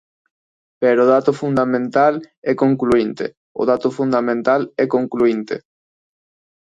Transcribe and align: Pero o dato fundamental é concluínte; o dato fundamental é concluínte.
Pero 0.81 0.99
o 1.03 1.09
dato 1.15 1.31
fundamental 1.41 2.13
é 2.51 2.53
concluínte; 2.63 3.25
o 3.61 3.63
dato 3.71 3.87
fundamental 3.97 4.61
é 4.83 4.85
concluínte. 4.95 5.55